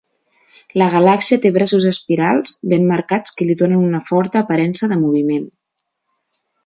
[0.81, 5.47] La galàxia té braços espirals ben marcats que li donen una forta aparença de moviment.